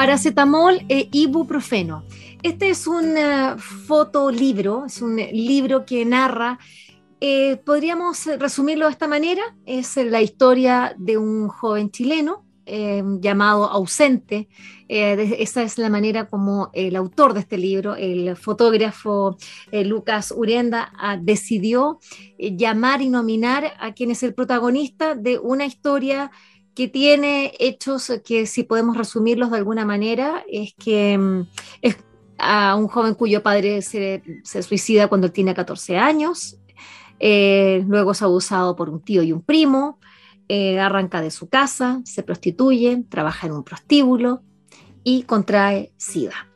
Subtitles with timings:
[0.00, 2.04] Paracetamol e ibuprofeno.
[2.42, 6.58] Este es un uh, fotolibro, es un libro que narra,
[7.20, 13.68] eh, podríamos resumirlo de esta manera, es la historia de un joven chileno eh, llamado
[13.68, 14.48] Ausente.
[14.88, 19.36] Eh, esa es la manera como el autor de este libro, el fotógrafo
[19.70, 22.00] Lucas Urenda, ah, decidió
[22.38, 26.30] llamar y nominar a quien es el protagonista de una historia
[26.74, 31.42] que tiene hechos que si podemos resumirlos de alguna manera es que mm,
[31.82, 31.96] es
[32.40, 34.22] a un joven cuyo padre se,
[34.62, 36.58] suicida cuando tiene 14 años,
[37.18, 39.98] eh, luego es abusado por un tío y un primo,
[40.48, 44.42] eh, arranca de su casa, se prostituye, trabaja en un prostíbulo
[45.04, 46.48] y contrae SIDA.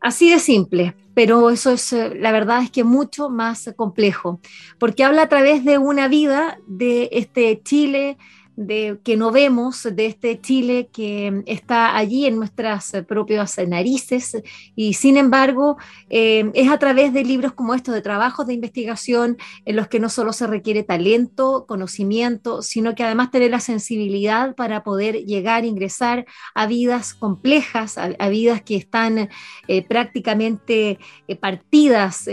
[0.00, 4.40] Así de simple, pero eso es, eh, la verdad es que mucho más complejo,
[4.78, 8.16] porque habla a través de una vida de este Chile
[8.56, 14.42] de, que no vemos de este Chile que está allí en nuestras propias narices.
[14.76, 15.76] Y sin embargo
[16.10, 20.00] eh, es a través de libros como estos, de trabajos de investigación en los que
[20.00, 25.64] no solo se requiere talento, conocimiento, sino que además tener la sensibilidad para poder llegar,
[25.64, 29.28] ingresar a vidas complejas, a, vidas que están
[29.68, 32.28] eh, prácticamente eh, partidas,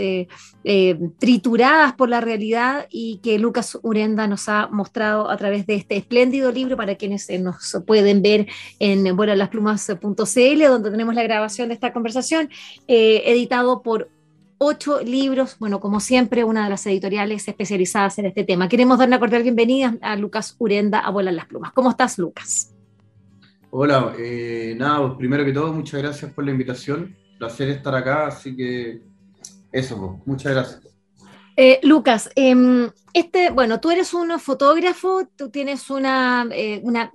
[1.18, 5.96] trituradas por la realidad y que Lucas Urenda nos ha mostrado a través de este
[6.10, 8.48] espléndido libro para quienes eh, nos pueden ver
[8.80, 12.50] en bueno, lasplumas.cl, donde tenemos la grabación de esta conversación,
[12.88, 14.08] eh, editado por
[14.58, 18.68] ocho libros, bueno, como siempre, una de las editoriales especializadas en este tema.
[18.68, 21.70] Queremos dar una cordial bienvenida a Lucas Urenda a Volar las Plumas.
[21.72, 22.74] ¿Cómo estás, Lucas?
[23.70, 27.16] Hola, eh, nada, pues, primero que todo, muchas gracias por la invitación.
[27.38, 29.00] Placer estar acá, así que
[29.70, 30.80] eso, pues, muchas gracias.
[31.62, 37.12] Eh, Lucas, em, este, bueno, tú eres un fotógrafo, tú tienes una, eh, una,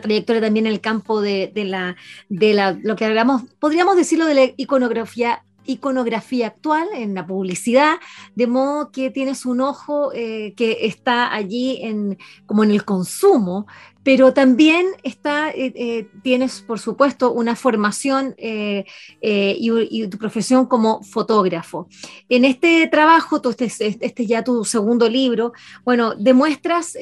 [0.00, 1.94] trayectoria también en el campo de, la,
[2.30, 7.96] de la, lo que hablamos, podríamos decirlo de la iconografía iconografía actual, en la publicidad,
[8.34, 13.66] de modo que tienes un ojo eh, que está allí en, como en el consumo,
[14.02, 18.86] pero también está, eh, eh, tienes, por supuesto, una formación eh,
[19.20, 21.88] y, tu profesión como fotógrafo.
[22.28, 25.52] En este trabajo, este, este es ya tu segundo libro,
[25.84, 26.96] bueno, demuestras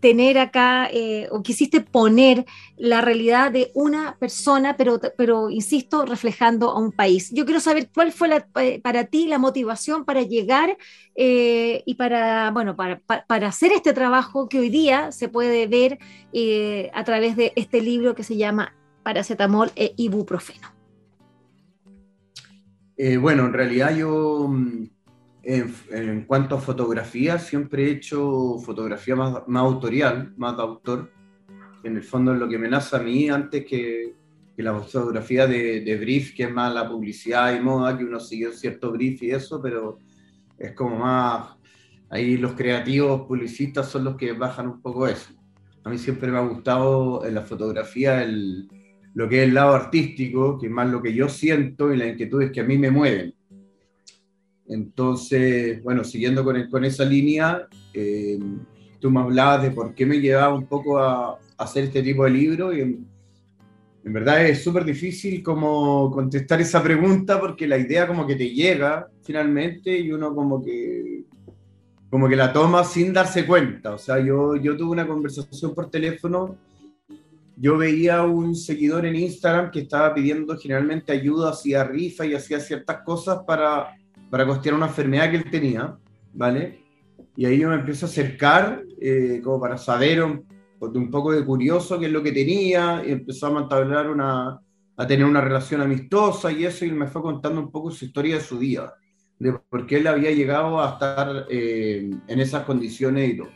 [0.00, 0.88] tener acá,
[1.30, 2.44] o quisiste poner
[2.76, 7.30] la realidad de una persona, pero, pero, insisto, reflejando a un país.
[7.32, 8.46] Yo quiero saber cuál fue
[8.82, 10.76] para ti la motivación para llegar
[11.14, 15.79] y para, bueno, para, para hacer este trabajo que hoy día se puede ver
[16.32, 20.68] eh, a través de este libro que se llama Paracetamol e Ibuprofeno.
[22.96, 24.90] Eh, bueno, en realidad yo, mm,
[25.42, 31.10] en, cuanto a fotografía, siempre he hecho fotografía más, más autorial, más de autor.
[31.82, 34.14] En el fondo es lo que me nace a mí antes que,
[34.56, 38.52] la fotografía de, de, brief, que es más la publicidad y moda, que uno sigue
[38.52, 39.98] cierto brief y eso, pero
[40.58, 41.56] es como más,
[42.10, 45.30] ahí los creativos publicistas son los que bajan un poco eso.
[45.84, 48.68] A mí siempre me ha gustado en la fotografía el,
[49.14, 52.08] lo que es el lado artístico, que es más lo que yo siento y las
[52.08, 53.34] inquietudes que a mí me mueven.
[54.68, 58.38] Entonces, bueno, siguiendo con, con esa línea, eh,
[59.00, 62.30] tú me hablabas de por qué me llevaba un poco a, hacer este tipo de
[62.30, 63.06] libro y en,
[64.02, 68.48] en verdad es súper difícil como contestar esa pregunta porque la idea como que te
[68.48, 71.19] llega finalmente y uno como que
[72.10, 73.94] como que la toma sin darse cuenta.
[73.94, 76.56] O sea, yo, yo tuve una conversación por teléfono,
[77.56, 82.58] yo veía un seguidor en Instagram que estaba pidiendo generalmente ayuda, hacía rifa y hacía
[82.58, 83.94] ciertas cosas para,
[84.28, 85.96] para costear una enfermedad que él tenía,
[86.34, 86.80] ¿vale?
[87.36, 90.44] Y ahí yo me empiezo a acercar eh, como para saber un,
[91.10, 94.58] poco de curioso qué es lo que tenía, y empezó a mantener una,
[94.96, 98.36] a tener una relación amistosa y eso, y me fue contando un poco su historia
[98.36, 98.94] de su vida
[99.40, 103.48] de por qué él había llegado a estar eh, en esas condiciones y todo.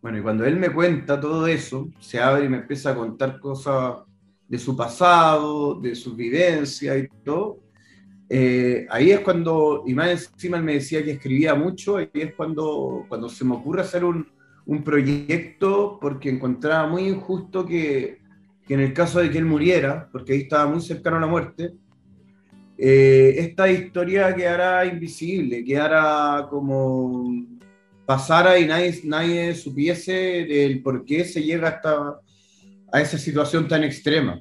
[0.00, 3.38] Bueno, y cuando él me cuenta todo eso, se abre y me empieza a contar
[3.40, 3.96] cosas
[4.48, 7.58] de su pasado, de su vivencia y todo.
[8.28, 12.34] Eh, ahí es cuando, y más encima él me decía que escribía mucho, y es
[12.34, 14.26] cuando, cuando se me ocurre hacer un,
[14.66, 18.20] un proyecto porque encontraba muy injusto que,
[18.64, 21.26] que, en el caso de que él muriera, porque ahí estaba muy cercano a la
[21.26, 21.72] muerte,
[22.82, 27.30] eh, esta historia quedara invisible, quedara como
[28.06, 30.12] pasara y nadie, nadie supiese
[30.48, 32.20] del por qué se llega hasta
[32.90, 34.40] a esa situación tan extrema.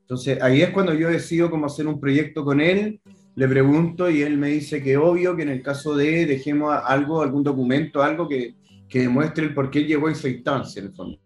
[0.00, 3.00] Entonces ahí es cuando yo decido cómo hacer un proyecto con él,
[3.36, 7.22] le pregunto y él me dice que obvio que en el caso de dejemos algo,
[7.22, 8.56] algún documento, algo que,
[8.88, 11.18] que demuestre el por qué llegó a esa instancia, en el fondo.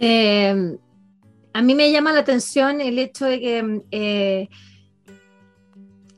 [0.00, 0.76] Eh,
[1.56, 4.48] a mí me llama la atención el hecho de que eh,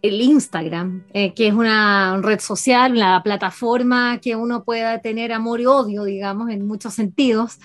[0.03, 5.61] el Instagram, eh, que es una red social, una plataforma que uno pueda tener amor
[5.61, 7.59] y odio, digamos, en muchos sentidos,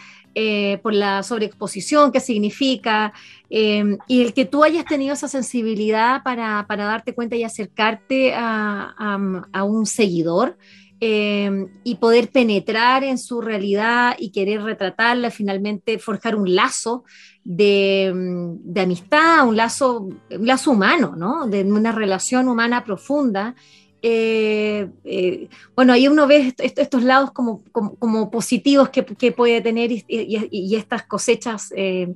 [0.82, 3.14] por la sobreexposición que significa,
[3.50, 9.86] y el que tú hayas tenido esa sensibilidad para, darte cuenta y acercarte a un
[9.86, 10.58] seguidor,
[11.06, 17.04] Em, y poder penetrar en su realidad y querer retratarla, finalmente forjar un lazo
[17.44, 21.46] de, mm, amistad, un lazo, un lazo humano, ¿no?
[21.46, 23.54] de una relación humana profunda.
[24.02, 29.04] Eh, eh, bueno, ahí uno ve estos lados como, como, positivos que,
[29.34, 32.16] puede tener y, estas cosechas eh,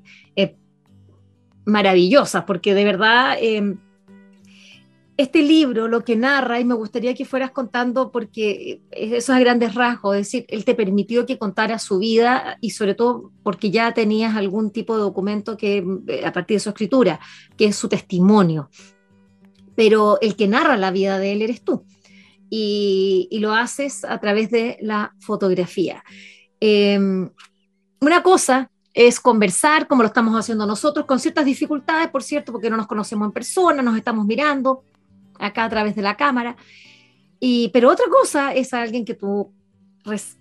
[1.65, 3.79] maravillosas, porque de verdad em,
[5.17, 9.39] este libro lo que narra, y me gustaría que fueras contando, porque eso es a
[9.39, 13.71] grandes rasgos, es decir, él te permitió que contara su vida y sobre todo porque
[13.71, 15.83] ya tenías algún tipo de documento que
[16.23, 17.19] a partir de su escritura,
[17.57, 18.69] que es su testimonio.
[19.75, 21.83] Pero el que narra la vida de él eres tú.
[22.49, 26.03] Y, lo haces a través de la fotografía.
[26.59, 27.29] Em,
[27.99, 32.69] una cosa es conversar como lo estamos haciendo nosotros, con ciertas dificultades, por cierto, porque
[32.69, 34.83] no nos conocemos en persona, nos estamos mirando,
[35.39, 36.57] acá a través de la cámara.
[37.39, 39.53] Y, pero otra cosa es alguien que tú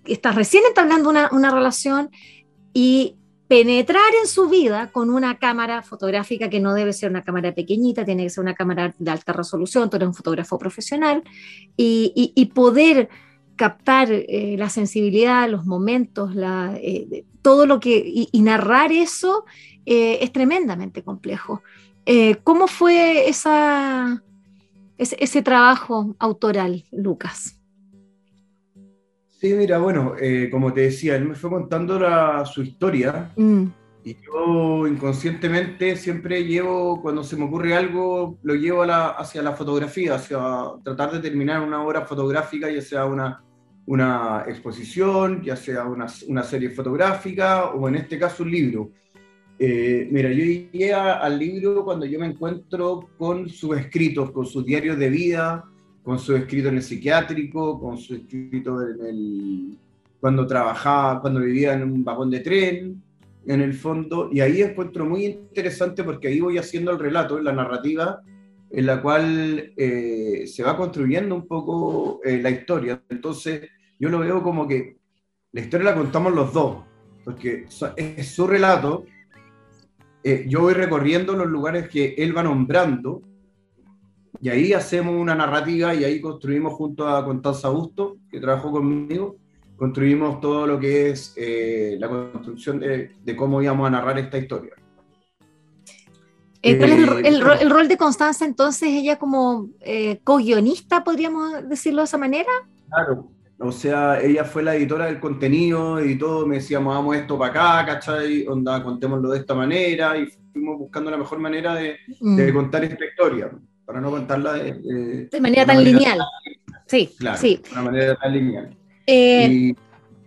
[0.05, 2.09] estás recién entablando una, una relación
[2.73, 3.17] y
[3.47, 8.03] penetrar en su vida con una cámara fotográfica que no debe ser una cámara pequeñita,
[8.03, 11.23] tiene que ser una cámara de alta resolución, tú eres un fotógrafo profesional,
[11.77, 13.09] y, y, poder
[13.55, 16.31] captar eh, la sensibilidad, los momentos,
[16.81, 19.45] eh, todo lo que, y, narrar eso
[19.85, 21.61] eh, es tremendamente complejo.
[22.43, 24.23] ¿Cómo fue esa,
[24.97, 27.59] ese, trabajo autoral, Lucas?
[29.29, 31.99] Sí, mira, bueno, eh, como te decía, él me fue contando
[32.45, 33.65] su historia mm.
[34.03, 40.15] y yo inconscientemente siempre llevo, cuando se me ocurre algo, lo llevo hacia la fotografía,
[40.15, 40.39] hacia
[40.83, 43.43] tratar de terminar una obra fotográfica, ya sea una,
[43.85, 48.91] una exposición, ya sea una, una serie fotográfica o en este caso un libro.
[49.59, 54.65] Eh, mira, yo llegué al libro cuando yo me encuentro con sus escritos, con sus
[54.65, 55.65] diarios de vida,
[56.03, 59.77] con sus escritos en el psiquiátrico, con sus escritos en el,
[60.19, 63.01] cuando trabajaba, cuando vivía en un vagón de tren,
[63.45, 67.53] en el fondo, y ahí encuentro muy interesante porque ahí voy haciendo el relato, la
[67.53, 68.21] narrativa,
[68.69, 73.01] en la cual eh, se va construyendo un poco eh, la historia.
[73.09, 73.61] Entonces,
[73.97, 74.97] yo lo veo como que
[75.53, 76.83] la historia la contamos los dos,
[77.23, 77.65] porque
[77.95, 79.05] es su relato,
[80.23, 83.21] eh, yo voy recorriendo los lugares que él va nombrando
[84.41, 89.37] y ahí hacemos una narrativa y ahí construimos junto a Constanza Augusto, que trabajó conmigo,
[89.75, 94.73] construimos todo lo que es eh, la construcción de, cómo íbamos a narrar esta historia.
[96.61, 98.89] Eh, ¿Cuál es el, el, rol de Constanza entonces?
[98.89, 99.69] ¿Ella como
[100.23, 102.51] co-guionista, podríamos decirlo de esa manera?
[102.89, 107.37] Claro, o sea, ella fue la editora del contenido, y todo, me decíamos, vamos esto
[107.37, 108.45] para acá, ¿cachai?
[108.47, 112.53] Onda, contémoslo de esta manera, y fuimos buscando la mejor manera de, mm.
[112.53, 113.51] contar esta historia,
[113.85, 115.27] para no contarla de...
[115.31, 116.19] de, manera tan lineal.
[116.85, 117.61] sí, claro, sí.
[117.63, 118.77] De una manera tan lineal.
[119.05, 119.75] Eh, y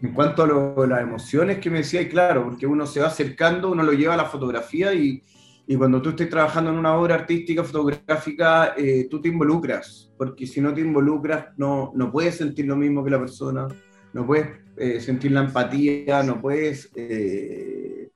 [0.03, 3.71] en cuanto a las emociones que me decía, y claro, porque uno se va acercando,
[3.71, 5.23] uno lo lleva a la fotografía y
[5.71, 10.47] y cuando tú estés trabajando en una obra artística, fotográfica, eh, tú te involucras, porque
[10.47, 13.67] si no te involucras, no, no puedes sentir lo mismo que la persona,
[14.12, 18.11] no puedes eh, sentir la empatía, no puedes eh,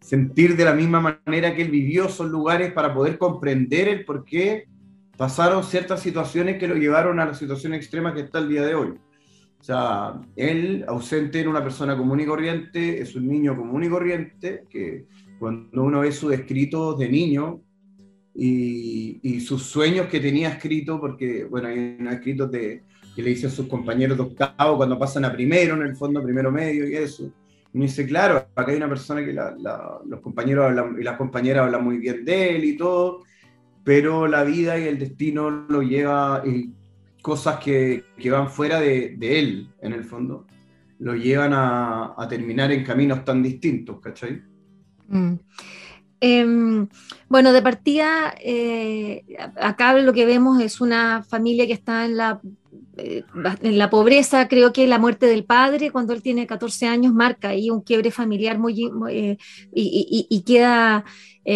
[0.00, 4.24] sentir de la misma manera que él vivió esos lugares para poder comprender el por
[4.24, 4.66] qué
[5.18, 8.74] pasaron ciertas situaciones que lo llevaron a la situación extrema que está el día de
[8.74, 8.94] hoy.
[9.60, 13.90] O sea, él, ausente, en una persona común y corriente, es un niño común y
[13.90, 15.04] corriente que
[15.38, 17.60] cuando uno ve sus escritos de niño
[18.38, 22.82] y, sus sueños que tenía escrito, porque, bueno, hay unos escritos de,
[23.14, 26.50] que le dicen sus compañeros de octavo cuando pasan a primero, en el fondo, primero
[26.50, 27.32] medio y eso.
[27.72, 31.84] Y me dice, claro, acá hay una persona que los compañeros y las compañeras hablan
[31.84, 33.22] muy bien de él y todo,
[33.84, 36.72] pero la vida y el destino lo lleva, y
[37.22, 40.46] cosas que, que van fuera de, de, él, en el fondo,
[40.98, 44.42] lo llevan a, a, terminar en caminos tan distintos, ¿cachai?
[45.08, 45.34] Mm.
[46.20, 46.86] Eh,
[47.28, 49.24] bueno, de partida, eh,
[49.60, 52.40] acá lo que vemos es una familia que está en la,
[52.96, 53.24] eh,
[53.62, 54.46] en la pobreza.
[54.46, 58.12] Creo que la muerte del padre, cuando él tiene 14 años, marca ahí un quiebre
[58.12, 59.38] familiar muy, eh,
[59.74, 61.04] y, queda,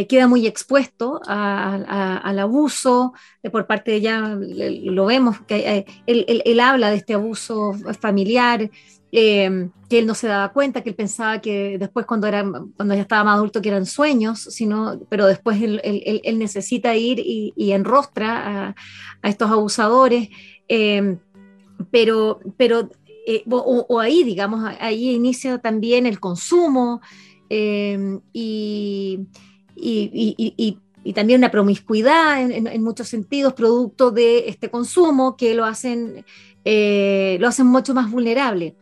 [0.08, 3.12] queda muy expuesto al abuso
[3.52, 4.36] por parte de ella.
[4.36, 8.70] Lo vemos, que él habla de este abuso familiar.
[9.12, 12.94] Eh, que él no se daba cuenta, que él pensaba que después cuando, era, cuando
[12.94, 17.52] ya estaba más adulto que eran sueños, sino, pero después él, él, necesita ir y,
[17.56, 20.28] y enrostra a, estos abusadores,
[20.68, 21.18] eh,
[21.90, 22.88] pero, pero
[23.26, 27.00] eh, o, ahí, digamos, ahí inicia también el consumo
[27.48, 29.26] eh, y,
[29.76, 36.24] y, y, también una promiscuidad en, muchos sentidos, producto de este consumo que lo hacen,
[36.64, 38.76] eh, lo hacen mucho más vulnerable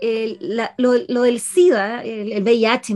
[0.00, 2.94] el, la, lo, lo, del SIDA, el, el, VIH,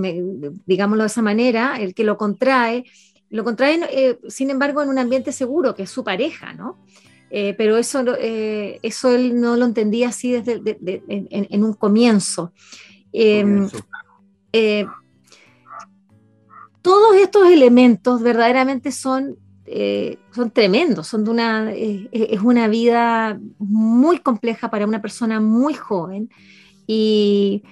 [0.67, 2.85] digámoslo de esa manera, el que lo contrae,
[3.31, 6.79] lo contrae, eh, sin embargo, en un ambiente seguro, que es su pareja, ¿no?
[7.31, 11.65] Eh, pero eso, eh, eso él no lo entendía así desde de, de, en, en,
[11.65, 12.53] un comienzo.
[13.13, 13.79] comienzo.
[14.53, 14.87] Eh,
[16.81, 19.37] todos estos elementos verdaderamente son,
[20.35, 26.31] son tremendos, son de una, es una vida muy compleja para una persona muy joven.
[26.89, 27.63] Y,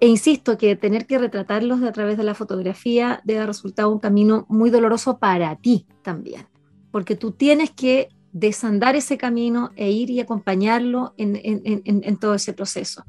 [0.00, 4.44] e insisto que tener que retratarlos a través de la fotografía debe resultar un camino
[4.50, 6.46] muy doloroso para ti también,
[6.90, 12.16] porque tú tienes que desandar ese camino e ir y acompañarlo en, en, en, en
[12.16, 13.04] todo ese proceso.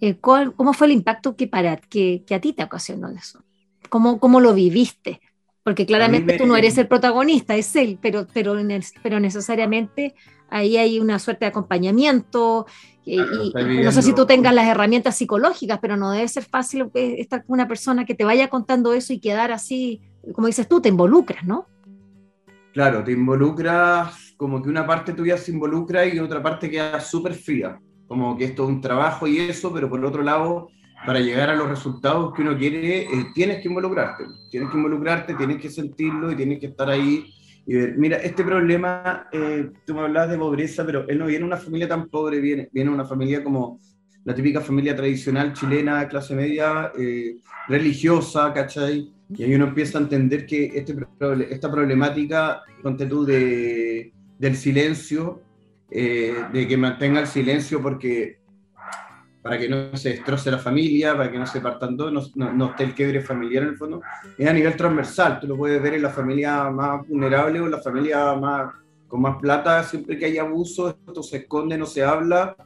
[0.00, 3.42] Eh, ¿cuál, ¿Cómo fue el impacto que, para, que, que, a ti te ocasionó eso?
[3.88, 5.20] ¿Cómo, cómo lo viviste?
[5.66, 6.38] Porque claramente me...
[6.38, 8.54] tú no eres el protagonista, es él, pero, pero,
[9.02, 10.14] pero necesariamente
[10.48, 12.66] ahí hay una suerte de acompañamiento,
[13.04, 16.90] Claro, y, no sé si tú tengas las herramientas psicológicas, pero no debe ser fácil
[16.94, 20.02] estar con una persona que te vaya contando eso y quedar así,
[20.34, 21.66] como dices tú, te involucras, ¿no?
[22.72, 27.34] Claro, te involucras, como que una parte tuya se involucra y otra parte queda súper
[27.34, 30.68] fría, como que esto es un trabajo y eso, pero por otro lado,
[31.06, 35.34] para llegar a los resultados que uno quiere, eh, tienes que involucrarte, tienes que involucrarte,
[35.34, 37.32] tienes que sentirlo y tienes que estar ahí
[37.68, 41.40] y ver, mira, este problema, eh, tú me hablabas de pobreza, pero él no viene
[41.40, 43.80] de una familia tan pobre, viene, viene una familia como
[44.24, 47.36] la típica familia tradicional chilena, clase media, eh,
[47.66, 49.12] religiosa, ¿cachai?
[49.30, 50.96] Y ahí uno empieza a entender que este,
[51.50, 55.42] esta problemática, ponte tú, de, del silencio,
[55.90, 58.38] eh, de que mantenga el silencio porque
[59.46, 62.52] para que no se destroce la familia, para que no se partan dos, no, no,
[62.52, 64.02] no, esté el quiebre familiar en el fondo,
[64.36, 65.38] es a nivel transversal.
[65.38, 68.74] Tú lo puedes ver en la familia más vulnerable o en la familia más,
[69.06, 72.56] con más plata, siempre que hay abuso, esto se esconde, no se habla,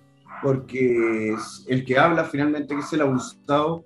[0.42, 1.34] porque
[1.68, 3.84] el que habla finalmente, que es el abusado,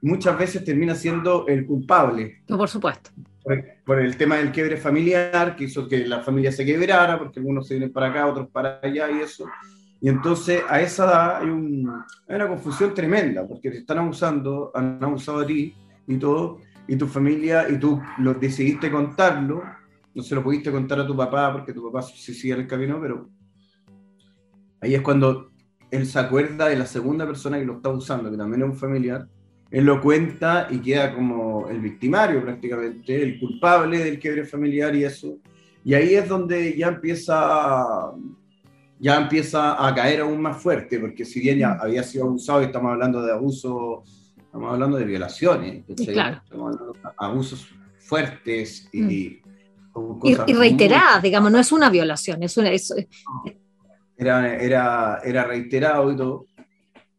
[0.00, 2.42] muchas veces termina siendo el culpable.
[2.46, 3.10] No, por supuesto.
[3.42, 7.40] Por, por, el tema del quiebre familiar, que hizo que la familia se quebrara, porque
[7.40, 9.46] algunos se vienen para acá, otros para allá y eso
[10.06, 11.92] y entonces a esa edad hay, un,
[12.28, 15.74] hay, una confusión tremenda, porque te están abusando, han abusado de ti
[16.06, 19.64] y todo, y tu familia, y tú lo decidiste contarlo,
[20.14, 23.00] no se lo pudiste contar a tu papá porque tu papá se sigue el camino,
[23.00, 23.28] pero
[24.80, 25.50] ahí es cuando
[25.90, 28.76] él se acuerda de la segunda persona que lo está abusando, que también es un
[28.76, 29.26] familiar,
[29.72, 35.02] él lo cuenta y queda como el victimario prácticamente, el culpable del quiebre familiar y
[35.02, 35.38] eso.
[35.84, 38.12] Y ahí es donde ya empieza
[38.98, 42.66] ya empieza a caer aún más fuerte, porque si bien ya había sido abusado, y
[42.66, 44.04] estamos hablando de abuso,
[44.36, 46.40] estamos hablando de violaciones, claro.
[46.42, 49.10] estamos hablando de abusos fuertes y, mm.
[49.10, 49.42] y,
[50.46, 51.22] y, reiteradas, muy...
[51.22, 52.70] digamos, no es una violación, es una...
[52.70, 52.94] Es...
[54.18, 56.46] Era, era, era reiterado y todo.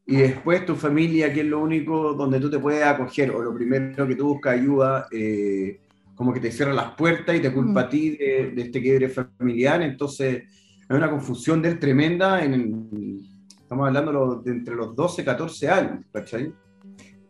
[0.08, 3.54] Y después tu familia, que es lo único donde tú te puedes acoger, o lo
[3.54, 5.80] primero que tú buscas ayuda, eh,
[6.16, 7.86] como que te cierran las puertas y te culpa mm.
[7.86, 10.44] a ti de, de este quiebre familiar, entonces
[10.90, 13.20] hay una confusión de él tremenda, en,
[13.62, 16.54] estamos hablando de entre los 12 y 14 años, ¿cachai?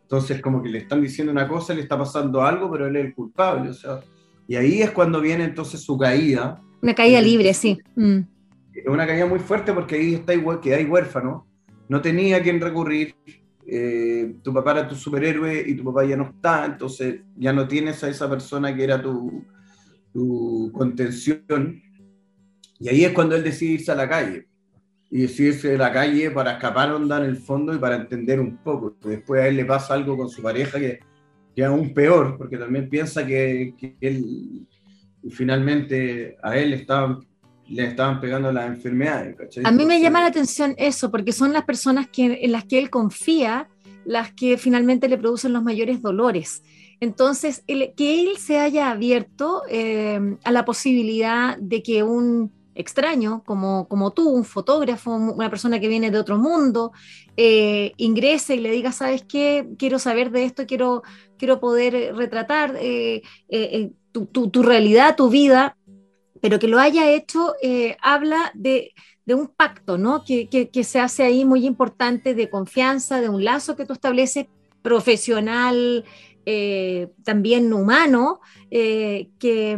[0.04, 3.06] Entonces como que le están diciendo una cosa, le está pasando algo, pero él es
[3.06, 4.00] el culpable, o sea,
[4.48, 6.62] y ahí es cuando viene entonces su caída.
[6.82, 7.78] Una caída libre, sí.
[7.96, 8.20] Mm.
[8.86, 11.48] Una caída muy fuerte porque ahí está igual, que hay huérfano,
[11.90, 13.16] no tenía a quien recurrir,
[13.66, 17.68] eh, tu papá era tu superhéroe y tu papá ya no está, entonces ya no
[17.68, 19.44] tienes a esa persona que era tu,
[20.14, 21.82] tu contención
[22.80, 24.48] y ahí es cuando él decide irse a la calle.
[25.10, 28.40] Y decide irse a la calle para escapar onda en el fondo y para entender
[28.40, 28.96] un poco.
[29.04, 31.00] Después a él le pasa algo con su pareja que,
[31.56, 34.68] que es aún peor, porque también piensa que, que él,
[35.30, 37.18] finalmente a él está
[37.70, 39.36] le estaban pegando las enfermedades.
[39.64, 42.80] A mí me llama la atención eso, porque son las personas que, en las que
[42.80, 43.68] él confía
[44.06, 46.64] las que finalmente le producen los mayores dolores.
[47.02, 53.88] Entonces, que él se haya abierto eh, a la posibilidad de que un extraño como,
[53.88, 56.92] como tú, un fotógrafo, una persona que viene de otro mundo,
[57.36, 59.68] eh, ingrese y le diga, ¿sabes qué?
[59.78, 61.04] Quiero saber de esto, quiero,
[61.38, 63.22] quiero poder retratar eh,
[64.12, 65.78] tu, realidad, tu vida,
[66.42, 67.54] pero que lo haya hecho,
[68.02, 68.94] habla de,
[69.28, 70.24] un pacto, ¿no?
[70.24, 74.46] Que, que, se hace ahí muy importante de confianza, de un lazo que tú estableces
[74.82, 76.06] profesional,
[76.50, 78.40] eh, también humano
[78.72, 79.78] eh, que,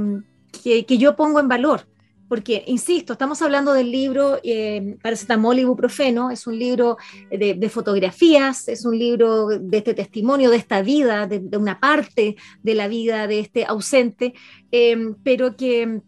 [0.64, 1.88] que, yo pongo en valor.
[2.30, 6.98] Porque, insisto, estamos hablando del libro eh, Paracetamol y Ibuprofeno, es un libro
[7.30, 12.38] de, fotografías, es un libro de este testimonio, de esta vida, de, de una parte
[12.64, 14.34] de la vida de este ausente,
[14.72, 16.02] eh, pero que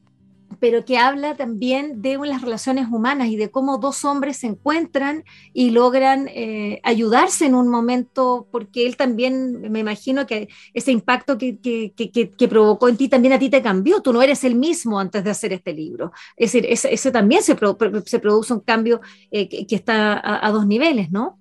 [0.62, 5.24] pero que habla también de las relaciones humanas y de cómo dos hombres se encuentran
[5.54, 11.40] y logran eh, ayudarse en un momento, porque él también, me imagino que ese impacto
[11.40, 15.00] que, que, provocó en ti también a ti te cambió, tú no eres el mismo
[15.00, 16.12] antes de hacer este libro.
[16.38, 17.58] Es decir, ese, también se,
[18.06, 19.02] se, produce un cambio
[19.32, 21.40] eh, que, está a, dos niveles, ¿no?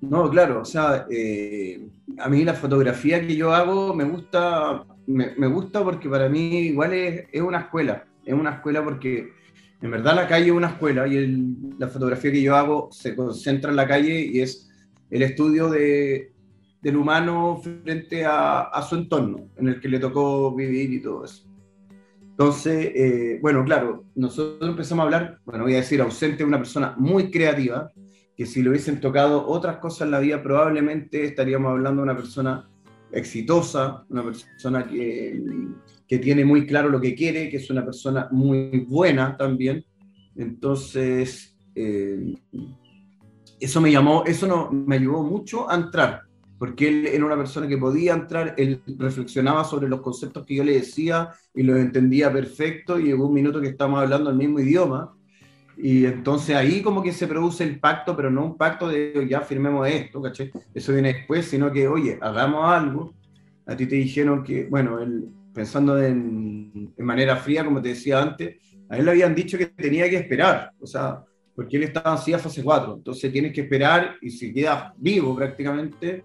[0.00, 1.86] No, claro, o sea, eh,
[2.18, 6.92] a mí la fotografía que yo hago me gusta me, gusta porque para mí igual
[6.92, 9.32] es, es, una escuela, es una escuela porque
[9.80, 11.46] en verdad la calle es una escuela y
[11.78, 14.70] la fotografía que yo hago se concentra en la calle y es
[15.10, 16.32] el estudio de,
[16.80, 21.24] del humano frente a, a, su entorno en el que le tocó vivir y todo
[21.24, 21.44] eso.
[22.20, 26.94] Entonces, eh, bueno, claro, nosotros empezamos a hablar, bueno, voy a decir ausente, una persona
[26.98, 27.92] muy creativa,
[28.36, 32.16] que si le hubiesen tocado otras cosas en la vida, probablemente estaríamos hablando de una
[32.16, 32.68] persona
[33.12, 35.42] exitosa, una persona que,
[36.06, 39.84] que, tiene muy claro lo que quiere, que es una persona muy buena también.
[40.36, 42.34] Entonces, eh,
[43.60, 46.22] eso me llamó, eso no, me ayudó mucho a entrar,
[46.58, 50.64] porque él era una persona que podía entrar, él reflexionaba sobre los conceptos que yo
[50.64, 54.60] le decía y los entendía perfecto y llegó un minuto que estábamos hablando el mismo
[54.60, 55.14] idioma
[55.76, 59.40] y entonces ahí como que se produce el pacto, pero no un pacto de ya
[59.40, 60.52] firmemos esto, ¿caché?
[60.72, 63.14] Eso viene después, sino que, oye, hagamos algo.
[63.66, 64.98] A ti te dijeron que, bueno,
[65.52, 68.56] pensando en, en, manera fría, como te decía antes,
[68.88, 72.32] a él le habían dicho que tenía que esperar, o sea, porque él estaba así
[72.32, 76.24] a fase 4, entonces tienes que esperar y si quedas vivo prácticamente,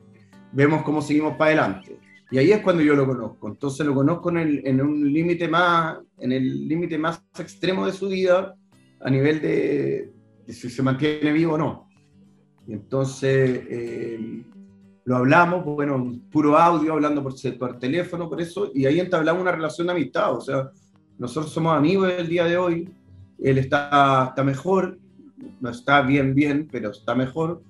[0.51, 1.97] vemos cómo seguimos para adelante.
[2.31, 5.47] Y ahí es cuando yo lo conozco, entonces lo conozco en, el, en un límite
[5.47, 8.55] más, en el límite más extremo de su vida,
[9.01, 10.11] a nivel de,
[10.47, 11.89] si se mantiene vivo o no.
[12.67, 14.43] Y entonces eh,
[15.05, 19.51] lo hablamos, bueno, puro audio, hablando por, por teléfono, por eso, y ahí entablamos una
[19.51, 20.35] relación de amistad.
[20.35, 20.69] O sea,
[21.17, 22.89] nosotros somos amigos el día de hoy,
[23.39, 24.99] él está, está mejor,
[25.61, 27.63] no está bien, bien, pero está mejor,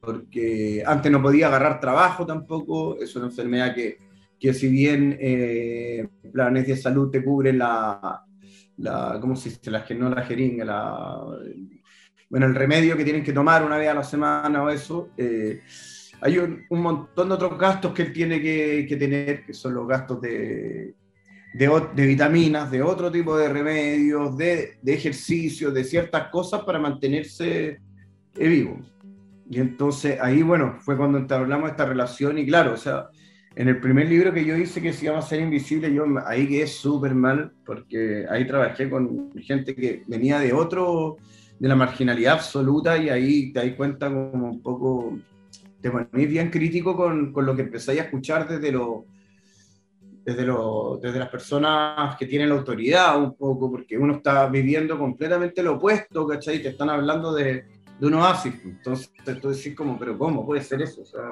[0.00, 3.96] porque antes no podía agarrar trabajo tampoco, es una enfermedad que,
[4.38, 8.24] que si bien eh, planes de salud te cubren la,
[8.82, 9.70] la, ¿cómo se dice?
[9.70, 11.20] La, no la jeringa, la,
[12.28, 15.10] bueno, el remedio que tienen que tomar una vez a la semana o eso.
[15.16, 15.60] Eh,
[16.20, 19.74] hay un, un, montón de otros gastos que él tiene que, que tener, que son
[19.74, 20.94] los gastos de,
[21.54, 26.78] de, de, vitaminas, de otro tipo de remedios, de, de ejercicios, de ciertas cosas para
[26.78, 27.80] mantenerse
[28.36, 28.80] eh, vivo.
[29.50, 33.08] Y entonces ahí, bueno, fue cuando entablamos esta relación y claro, o sea,
[33.54, 36.66] en el primer libro que yo hice, que se llama Ser Invisible, yo ahí quedé
[36.66, 41.18] súper mal, porque ahí trabajé con gente que venía de otro,
[41.58, 45.18] de la marginalidad absoluta, y ahí te das cuenta como un poco,
[45.80, 49.04] te ponís bien crítico con, con lo que empezáis a escuchar desde lo,
[50.24, 54.98] desde, lo, desde las personas que tienen la autoridad un poco, porque uno está viviendo
[54.98, 56.62] completamente lo opuesto, ¿cachai?
[56.62, 57.64] Te están hablando de,
[58.00, 59.10] de un oasis, entonces
[59.42, 61.02] tú decís como, pero ¿cómo puede ser eso?
[61.02, 61.22] O sea,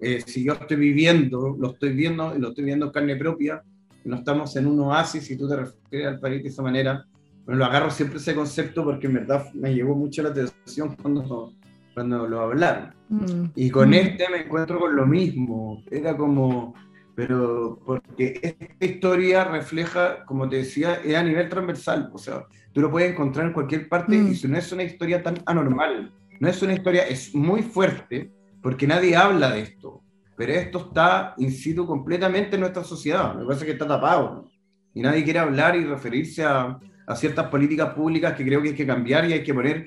[0.00, 3.62] eh, si yo estoy viviendo, lo estoy viendo y lo estoy viendo en carne propia,
[4.04, 7.04] no estamos en un oasis y tú te refieres al país de esa manera,
[7.44, 11.52] bueno, lo agarro siempre ese concepto porque en verdad me llevó mucho la atención cuando,
[11.94, 12.94] cuando lo hablaron.
[13.08, 13.44] Mm.
[13.54, 13.94] Y con mm.
[13.94, 16.74] este me encuentro con lo mismo, era como,
[17.14, 22.80] pero porque esta historia refleja, como te decía, es a nivel transversal, o sea, tú
[22.80, 24.32] lo puedes encontrar en cualquier parte mm.
[24.32, 28.30] y si no es una historia tan anormal, no es una historia, es muy fuerte,
[28.66, 30.02] porque nadie habla de esto,
[30.36, 34.50] pero esto está in situ completamente en nuestra sociedad, me parece que está tapado,
[34.92, 36.76] y nadie quiere hablar y referirse a,
[37.06, 39.86] a, ciertas políticas públicas que creo que hay que cambiar y hay que poner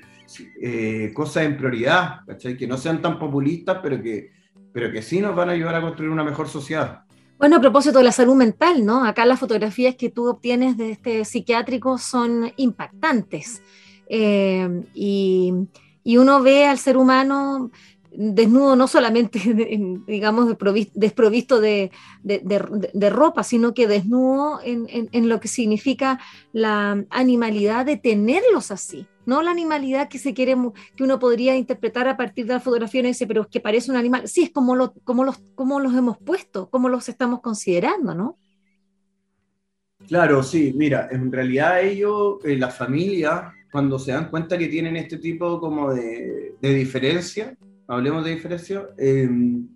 [0.62, 2.56] eh, cosas en prioridad, ¿cachai?
[2.56, 4.30] que no sean tan populistas, pero que,
[4.72, 7.02] pero que sí nos van a ayudar a construir una mejor sociedad.
[7.36, 9.04] Bueno, a propósito de la salud mental, ¿no?
[9.04, 13.60] Acá las fotografías que tú obtienes de este psiquiátrico son impactantes.
[14.08, 15.52] Eh, y,
[16.02, 17.70] y, uno ve al ser humano
[18.12, 19.40] desnudo no solamente,
[20.06, 20.56] digamos,
[20.94, 21.90] desprovisto de,
[23.10, 26.20] ropa, sino que desnudo en, lo que significa
[26.52, 30.56] la animalidad de tenerlos así, no la animalidad que se quiere,
[30.96, 33.96] que uno podría interpretar a partir de la fotografía y pero es que parece un
[33.96, 34.26] animal.
[34.26, 38.38] Sí, es como, lo, como, los, como los hemos puesto, como los estamos considerando, ¿no?
[40.08, 44.96] Claro, sí, mira, en realidad ellos, eh, la familia, cuando se dan cuenta que tienen
[44.96, 47.54] este tipo como de, de diferencia,
[47.90, 49.68] hablemos de diferencia, em,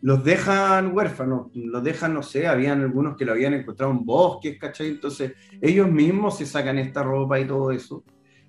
[0.00, 4.58] los dejan huérfanos, los dejan, no sé, habían algunos que lo habían encontrado en bosques,
[4.58, 4.88] ¿cachai?
[4.88, 8.04] Entonces, ellos mismos se sacan esta ropa y todo eso.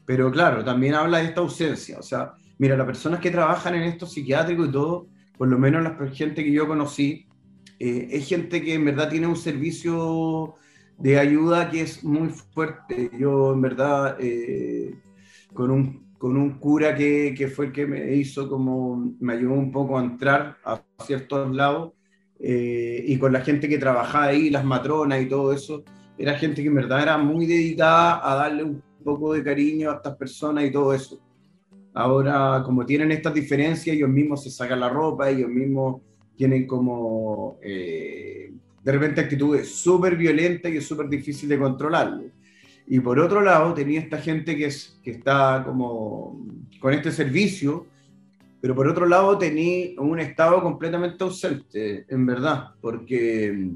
[0.05, 1.99] Pero claro, también habla de esta ausencia.
[1.99, 5.83] O sea, mira, las personas que trabajan en estos psiquiátricos y todo, por lo menos
[5.83, 7.25] la gente que yo conocí,
[7.79, 10.55] eh, es gente que en verdad tiene un servicio
[10.97, 13.11] de ayuda que es muy fuerte.
[13.17, 14.95] Yo en verdad, eh,
[15.53, 19.53] con un con un cura que, que, fue el que me hizo como, me ayudó
[19.53, 21.93] un poco a entrar a ciertos lados,
[22.39, 25.83] eh, y con la gente que trabajaba ahí, las matronas y todo eso,
[26.17, 29.95] era gente que en verdad era muy dedicada a darle un poco de cariño a
[29.95, 31.19] estas personas y todo eso.
[31.93, 36.01] Ahora, como tienen estas diferencias, ellos mismos se sacan la ropa, ellos mismos
[36.35, 38.51] tienen como eh,
[38.83, 42.23] de repente actitudes súper violentas y es súper difícil de controlarlo.
[42.87, 46.45] Y por otro lado, tenía esta gente que, es, que está como
[46.79, 47.87] con este servicio,
[48.61, 53.71] pero por otro lado tenía un estado completamente ausente, en verdad, porque,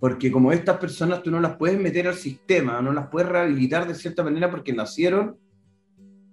[0.00, 3.86] porque como estas personas tú no las puedes meter al sistema, no las puedes rehabilitar
[3.86, 5.36] de cierta manera porque nacieron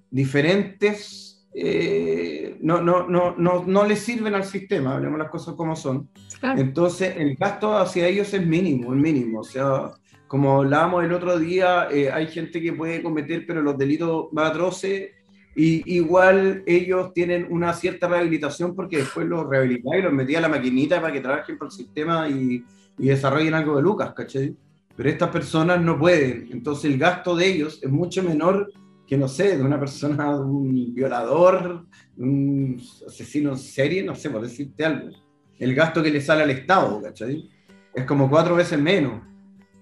[0.09, 5.75] diferentes, eh, no, no, no, no, no les sirven al sistema, hablemos las cosas como
[5.75, 6.09] son.
[6.41, 9.91] Entonces el gasto hacia ellos es mínimo, el mínimo, o sea
[10.33, 14.49] como hablábamos el otro día, eh, hay gente que puede cometer pero los delitos más
[14.49, 15.11] atroces
[15.55, 20.41] y igual ellos tienen una cierta rehabilitación porque después los rehabilitaba y los metía a
[20.41, 22.65] la maquinita para que trabajen por el sistema y,
[22.97, 24.57] y desarrollen algo de Lucas, ¿cachai?
[24.95, 28.71] Pero estas personas no pueden, entonces el gasto de ellos es mucho menor
[29.05, 31.85] que, no sé, de una persona, un violador,
[32.17, 35.11] un asesino en serie, no sé, por decirte algo.
[35.59, 37.51] El gasto que le sale al Estado, ¿cachai?
[37.93, 39.31] Es como cuatro veces menos.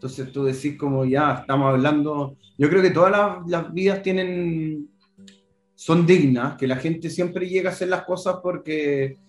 [0.01, 4.89] Entonces tú decís como ya estamos hablando, yo creo que todas las, vidas tienen,
[5.75, 9.19] son dignas, que la gente siempre llega a hacer las cosas porque,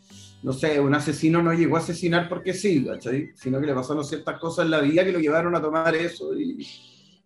[0.42, 3.32] no sé, un asesino no llegó a asesinar porque sí, ¿cachai?
[3.34, 6.34] Sino que le pasaron ciertas cosas en la vida que lo llevaron a tomar eso
[6.34, 6.66] y,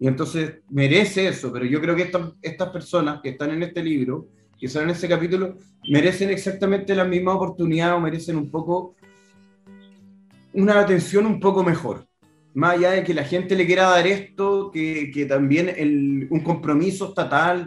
[0.00, 4.26] entonces merece eso, pero yo creo que estas, estas personas que están en este libro,
[4.58, 5.56] que están en este capítulo,
[5.88, 8.96] merecen exactamente la misma oportunidad o merecen un poco
[10.52, 12.08] una atención un poco mejor
[12.56, 17.10] más allá de que la gente le quiera dar esto, que, que también un compromiso
[17.10, 17.66] estatal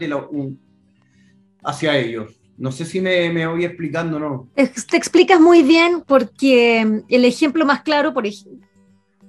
[1.63, 2.41] hacia ellos.
[2.57, 4.49] No sé si me, me voy explicando o no.
[4.55, 8.67] Te explicas muy bien porque el ejemplo más claro, por ejemplo,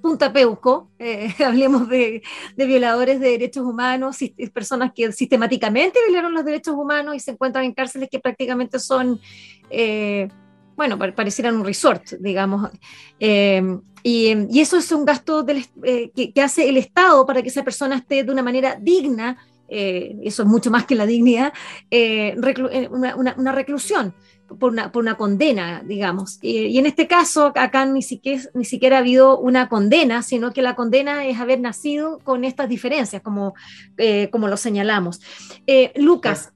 [0.01, 2.23] Punta Peuco, eh, hablemos de,
[2.55, 4.17] de, violadores de derechos humanos,
[4.51, 9.21] personas que sistemáticamente violaron los derechos humanos y se encuentran en cárceles que prácticamente son
[9.69, 10.27] eh,
[10.81, 12.71] bueno, parecieran un resort, digamos.
[13.19, 13.61] Eh,
[14.01, 15.45] y, eso es un gasto
[15.83, 19.37] eh, que, hace el Estado para que esa persona esté de una manera digna,
[19.69, 21.53] eh, eso es mucho más que la dignidad,
[22.89, 24.15] una, reclusión.
[24.59, 26.39] Por una, por una, condena, digamos.
[26.41, 30.63] Y, en este caso, acá ni siquiera, ni siquiera ha habido una condena, sino que
[30.63, 33.53] la condena es haber nacido con estas diferencias, como,
[34.31, 35.21] como lo señalamos.
[35.95, 36.53] Lucas,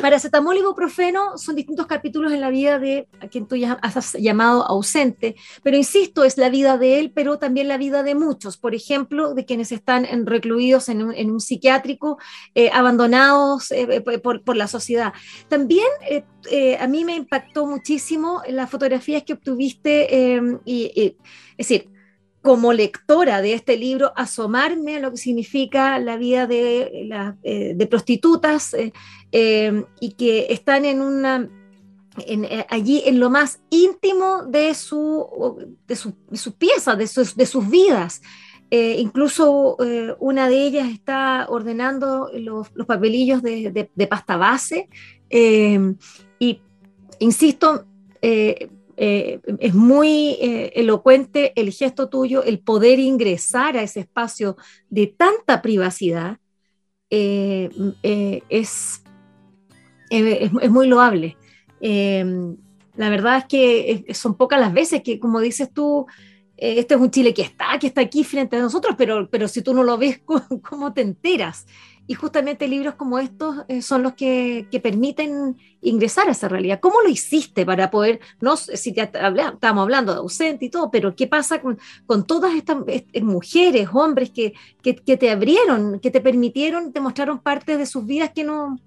[0.00, 4.62] Paracetamol y ibuprofeno son distintos capítulos en la vida de quien tú ya has llamado
[4.66, 8.74] ausente, pero insisto, es la vida de él, pero también la vida de muchos, por
[8.74, 12.18] ejemplo, de quienes están recluidos en un, psiquiátrico,
[12.54, 15.12] eh, abandonados eh, eh, por, la sociedad.
[15.48, 15.86] También
[16.78, 21.16] a mí me impactó muchísimo las fotografías que obtuviste, y,
[21.56, 21.95] es decir,
[22.46, 27.10] como lectora de este libro, asomarme a lo que significa la vida de,
[27.42, 28.92] eh, de prostitutas eh,
[29.32, 31.50] eh, y que están en una,
[32.68, 38.22] allí en lo más íntimo de, su, de, sus piezas, de sus, de sus vidas.
[38.70, 39.76] incluso
[40.20, 44.88] una de ellas está ordenando los, los papelillos de, de, pasta base
[45.28, 46.60] y,
[47.18, 47.86] insisto,
[48.98, 54.56] eh, es muy eh, elocuente el gesto tuyo, el poder ingresar a ese espacio
[54.88, 56.38] de tanta privacidad,
[57.10, 57.68] eh,
[58.48, 59.02] es,
[60.10, 61.36] es, muy loable.
[61.80, 66.06] La verdad es que son pocas las veces que, como dices tú,
[66.56, 69.60] este es un Chile que está, que está aquí frente a nosotros, pero, pero si
[69.60, 70.22] tú no lo ves,
[70.62, 71.66] ¿cómo, te enteras?
[72.06, 76.78] Y justamente libros como estos eh, son los que, que, permiten ingresar a esa realidad.
[76.80, 81.16] ¿Cómo lo hiciste para poder, no si te estábamos hablando de ausente y todo, pero
[81.16, 82.78] qué pasa con, con todas estas
[83.22, 88.06] mujeres, hombres que, que, que, te abrieron, que te permitieron, te mostraron partes de sus
[88.06, 88.78] vidas que no,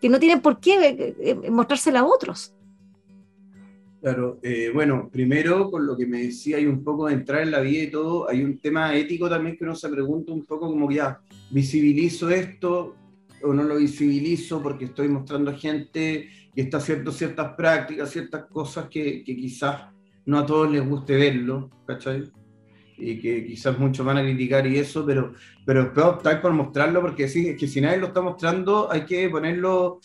[0.00, 2.54] que no tienen por qué eh, mostrársela a otros?
[4.00, 7.50] Claro, eh, bueno, primero con lo que me decía, hay un poco de entrar en
[7.50, 10.68] la vida y todo, hay un tema ético también que uno se pregunta un poco
[10.68, 12.96] como ya, ¿visibilizo esto
[13.42, 18.46] o no lo visibilizo porque estoy mostrando a gente que está haciendo ciertas prácticas, ciertas
[18.46, 19.82] cosas que, que quizás
[20.24, 22.30] no a todos les guste verlo, ¿cachai?
[22.96, 25.34] Y que quizás muchos van a criticar y eso, pero,
[25.66, 29.04] pero después optar por mostrarlo porque sí, es que si nadie lo está mostrando hay
[29.04, 30.00] que ponerlo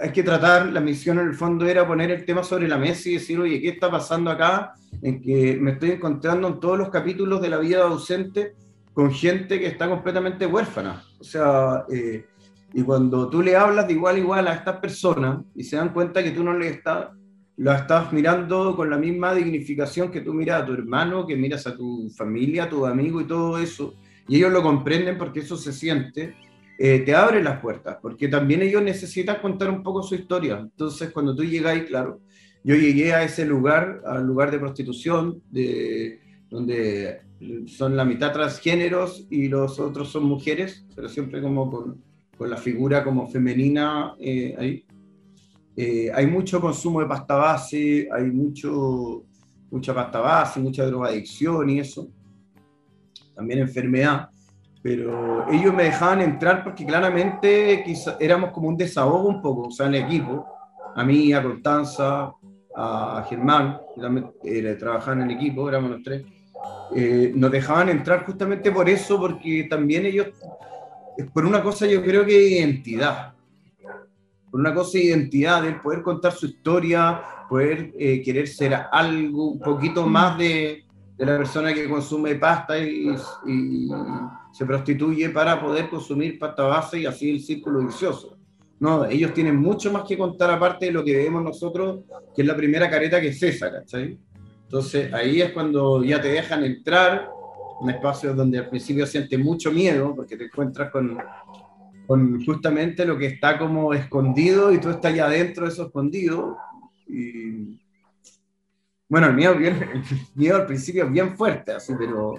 [0.00, 3.08] hay que tratar, la misión en el fondo era poner el tema sobre la mesa
[3.08, 4.74] y decir, oye, ¿qué está pasando acá?
[5.02, 8.54] En que me estoy encontrando en todos los capítulos de la vida de ausente
[8.92, 11.02] con gente que está completamente huérfana.
[11.18, 12.26] O sea, eh,
[12.74, 15.92] y cuando tú le hablas de igual a igual a estas personas y se dan
[15.92, 17.08] cuenta que tú no le estás,
[17.56, 21.66] lo estás mirando con la misma dignificación que tú miras a tu hermano, que miras
[21.66, 23.94] a tu familia, a tu amigo y todo eso,
[24.26, 26.34] y ellos lo comprenden porque eso se siente,
[26.84, 30.58] eh, te abre las puertas, porque también ellos necesitan contar un poco su historia.
[30.58, 32.22] Entonces, cuando tú llegáis, claro,
[32.64, 36.18] yo llegué a ese lugar, al lugar de prostitución, de,
[36.50, 37.20] donde
[37.66, 42.02] son la mitad transgéneros y los otros son mujeres, pero siempre como con,
[42.36, 44.84] con la figura como femenina eh, ahí.
[45.76, 49.22] Eh, hay mucho consumo de pasta base, hay mucho,
[49.70, 52.08] mucha pasta base, mucha drogadicción y eso.
[53.36, 54.31] También enfermedad
[54.82, 57.84] pero ellos me dejaban entrar porque claramente
[58.18, 60.44] éramos como un desahogo un poco, o sea, el equipo,
[60.94, 62.32] a mí, a Constanza,
[62.74, 66.24] a Germán, que también eh, trabajaban en el equipo, éramos los tres,
[66.94, 70.28] eh, nos dejaban entrar justamente por eso, porque también ellos,
[71.32, 73.34] por una cosa yo creo que identidad,
[74.50, 79.52] por una cosa de identidad, de poder contar su historia, poder eh, querer ser algo,
[79.52, 80.81] un poquito más de,
[81.22, 83.14] de la persona que consume pasta y,
[84.50, 88.36] se prostituye para poder consumir pasta base y así el círculo vicioso.
[88.80, 92.00] No, ellos tienen mucho más que contar aparte de lo que vemos nosotros,
[92.34, 94.18] que es la primera careta que es esa, ¿cachai?
[94.64, 97.30] Entonces ahí es cuando ya te dejan entrar
[97.80, 101.16] en espacios donde al principio sientes mucho miedo porque te encuentras con,
[102.08, 106.58] con justamente lo que está como escondido y tú estás ya dentro de eso escondido.
[107.06, 107.80] Y,
[109.12, 110.02] bueno, el miedo, bien, el
[110.34, 112.32] miedo al principio es bien fuerte, así, pero,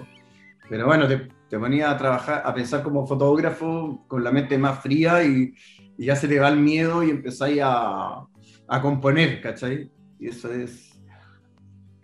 [0.68, 4.80] pero bueno, te, te ponía a trabajar, a pensar como fotógrafo con la mente más
[4.82, 5.54] fría y,
[5.96, 8.26] ya se te va el miedo y empezáis a,
[8.66, 9.88] a componer, ¿cachai?
[10.18, 11.00] Y eso es...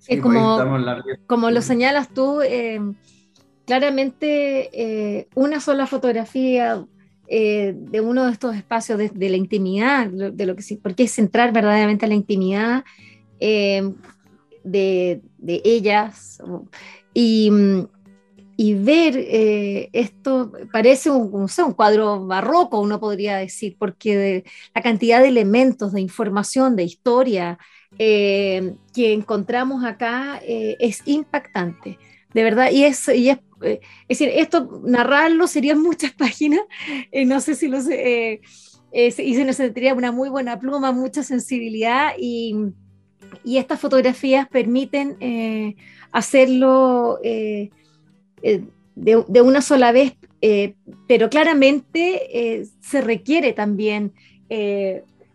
[0.07, 0.61] es como,
[1.27, 2.81] como lo señalas tú, eh,
[3.67, 6.87] claramente eh, una sola fotografía
[7.27, 11.03] eh, de uno de estos espacios de, de, la intimidad, de lo que sí, porque
[11.03, 12.85] es centrar verdaderamente a la intimidad
[14.65, 15.23] de,
[15.65, 16.43] ellas
[17.15, 17.51] y,
[18.63, 24.45] y ver eh, esto parece un, cuadro barroco, uno podría decir, porque
[24.75, 27.59] la cantidad de elementos, de información, de historia
[27.99, 31.99] eh, que encontramos acá eh, es impactante,
[32.35, 36.61] de verdad, y es, y es, es decir, esto narrarlo serían muchas páginas,
[37.25, 38.43] no sé si lo sé,
[38.93, 42.75] y se necesitaría una muy buena pluma, mucha sensibilidad y
[43.45, 45.77] y estas fotografías permiten eh,
[46.13, 47.71] hacerlo eh,
[48.43, 50.15] eh, de, una sola vez,
[51.07, 54.13] pero claramente se requiere también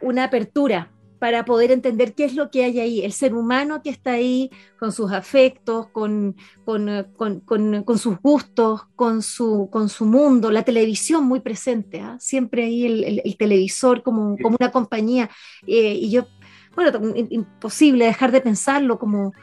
[0.02, 3.90] una apertura para poder entender qué es lo que hay ahí, el ser humano que
[3.90, 10.64] está ahí con sus afectos, con, con, sus gustos, con su, con su mundo, la
[10.64, 12.18] televisión muy presente, ¿ah?
[12.20, 15.30] siempre ahí el, televisor como, como una compañía.
[15.66, 16.28] y yo
[16.76, 16.92] bueno,
[17.30, 19.34] imposible dejar de pensarlo como,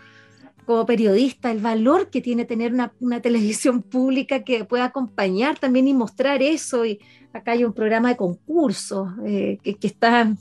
[0.67, 2.93] como periodista, el valor que tiene tener una,
[3.23, 6.85] televisión pública que pueda acompañar también y mostrar eso.
[6.85, 7.01] Y
[7.33, 10.33] acá hay un programa de concursos eh, que, que está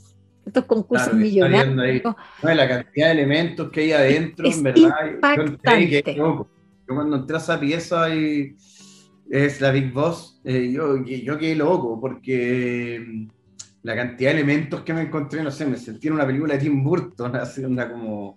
[0.46, 2.14] estos concursos millonarios.
[2.42, 4.90] la cantidad de elementos que hay adentro, en verdad.
[6.04, 6.48] Yo, yo,
[6.88, 8.56] cuando entré a esa pieza y
[9.30, 13.28] es la Big Boss, eh, yo, yo quedé loco porque
[13.82, 16.60] la cantidad de elementos que me encontré, no sé, me sentí en una película de
[16.60, 17.32] Tim Burton,
[17.66, 18.36] onda como,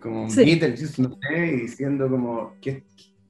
[0.00, 0.60] como sí.
[0.98, 2.84] no sé, diciendo como, ¿qué,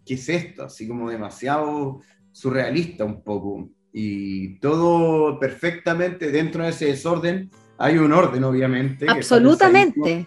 [0.05, 0.65] ¿qué, es esto?
[0.65, 2.01] Así como demasiado
[2.33, 3.71] surrealista un poco.
[3.93, 9.07] Y todo perfectamente dentro de ese desorden, hay un orden, obviamente.
[9.09, 10.27] Absolutamente.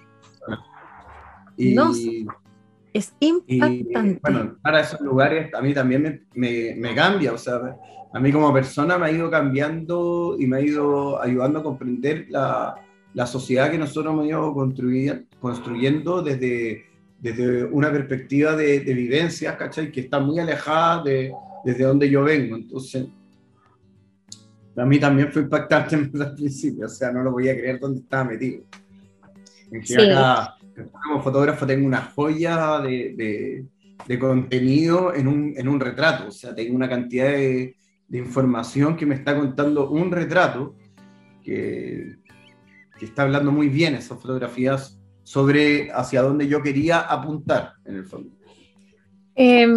[1.56, 1.93] Y, no,
[2.93, 4.19] es impactante.
[4.21, 7.60] bueno, para esos lugares a mí también me, me, cambia, o sea,
[8.13, 12.28] a mí como persona me ha ido cambiando y me ha ido ayudando a comprender
[12.30, 12.76] la,
[13.13, 14.54] la sociedad que nosotros hemos ido
[15.39, 16.86] construyendo desde,
[17.19, 19.91] desde una perspectiva de, de vivencias, ¿cachai?
[19.91, 21.34] Que está muy alejada de,
[21.65, 22.56] desde donde yo vengo.
[22.56, 23.08] Entonces,
[24.76, 28.26] a mí también fue impactante al principio, o sea, no lo podía creer dónde estaba
[28.26, 28.63] metido.
[29.84, 29.95] Sí.
[29.95, 30.56] Acá,
[31.04, 33.65] como fotógrafo tengo una joya de,
[34.08, 37.76] de, contenido en un, en un, retrato, o sea, tengo una cantidad de,
[38.13, 40.76] de, información que me está contando un retrato
[41.43, 42.17] que,
[42.97, 48.06] que está hablando muy bien esas fotografías sobre hacia dónde yo quería apuntar en el
[48.06, 48.36] fondo.
[49.36, 49.67] Eh,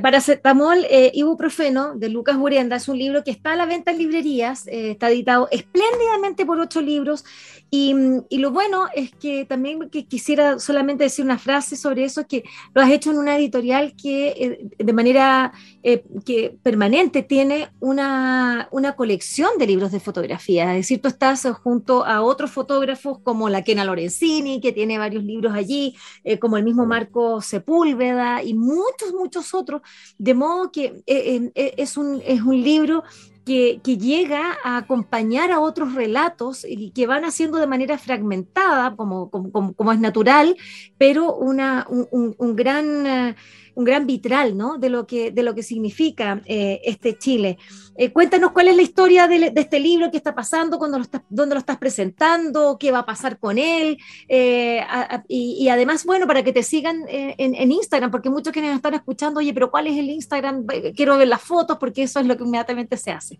[0.00, 4.68] Paracetamol Ibuprofeno de Lucas Murienda es un libro que está a la venta en librerías,
[4.68, 7.24] eh, está editado espléndidamente por ocho libros
[7.70, 7.94] y,
[8.28, 12.44] y, lo bueno es que también que quisiera solamente decir una frase sobre eso, que
[12.74, 15.52] lo has hecho en una editorial que eh, de manera
[15.82, 21.46] eh, que permanente tiene una, una, colección de libros de fotografía, es decir, tú estás
[21.62, 25.94] junto a otros fotógrafos como la Kena Lorenzini, que tiene varios libros allí,
[26.40, 29.82] como el mismo Marco Sepúlveda y muchos, muchos otros,
[30.18, 33.02] de modo que eh, eh, es, un, es un libro
[33.48, 39.30] que, llega a acompañar a otros relatos y que van haciendo de manera fragmentada, como,
[39.30, 40.56] como, como es natural,
[40.98, 43.06] pero una, un, un gran...
[43.06, 43.36] Eh,
[43.78, 44.76] un gran vitral ¿no?
[44.76, 47.58] de, lo que, de lo que significa eh, este Chile.
[47.96, 51.60] Eh, cuéntanos cuál es la historia de, este libro, qué está pasando, cuando dónde lo
[51.60, 53.96] estás presentando, qué va a pasar con él,
[54.28, 54.80] eh,
[55.28, 58.94] y, además, bueno, para que te sigan en, en, Instagram, porque muchos que nos están
[58.94, 60.66] escuchando, oye, pero ¿cuál es el Instagram?
[60.96, 63.38] Quiero ver las fotos, porque eso es lo que inmediatamente se hace.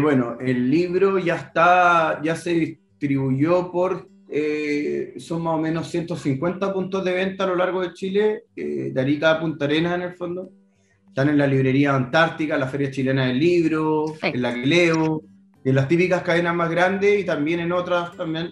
[0.00, 6.72] bueno, el libro ya está, ya se distribuyó por eh, son más o menos 150
[6.72, 10.02] puntos de venta a lo largo de Chile, eh, de Arica a Punta Arenas en
[10.02, 10.50] el fondo.
[11.08, 15.22] Están en la librería Antártica, la Feria Chilena del Libro, en la que leo,
[15.64, 18.50] en las típicas cadenas más grandes y también en otras, también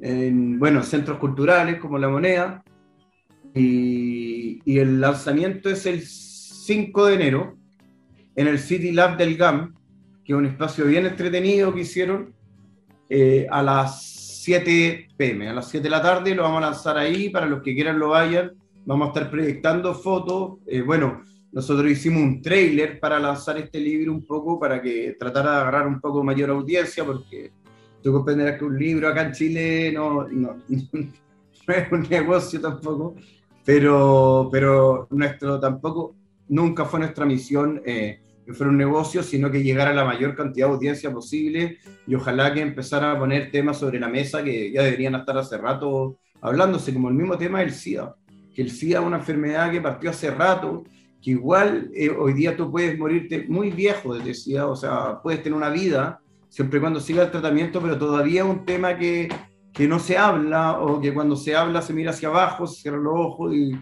[0.00, 2.62] en, bueno, centros culturales como La Moneda.
[3.54, 7.58] Y, y el lanzamiento es el 5 de enero
[8.36, 9.74] en el City Lab del GAM,
[10.24, 12.34] que es un espacio bien entretenido que hicieron
[13.08, 14.13] eh, a las
[14.44, 17.62] 7 pm, a las 7 de la tarde lo vamos a lanzar ahí, para los
[17.62, 18.52] que quieran lo vayan,
[18.84, 24.12] vamos a estar proyectando fotos, eh, bueno, nosotros hicimos un trailer para lanzar este libro
[24.12, 27.52] un poco, para que tratara de agarrar un poco mayor audiencia, porque
[28.02, 33.14] tú comprenderás que un libro acá en Chile no, no, no es un negocio tampoco,
[33.64, 36.16] pero, pero nuestro tampoco,
[36.48, 40.34] nunca fue nuestra misión eh, que fuera un negocio, sino que llegara a la mayor
[40.34, 44.70] cantidad de audiencia posible y ojalá que empezara a poner temas sobre la mesa que
[44.70, 48.14] ya deberían estar hace rato hablándose, como el mismo tema del SIDA,
[48.54, 50.84] que el SIDA es una enfermedad que partió hace rato,
[51.22, 55.42] que igual eh, hoy día tú puedes morirte muy viejo de SIDA, o sea, puedes
[55.42, 59.28] tener una vida siempre y cuando siga el tratamiento, pero todavía es un tema que,
[59.72, 62.98] que no se habla o que cuando se habla se mira hacia abajo, se cierra
[62.98, 63.72] los ojos y,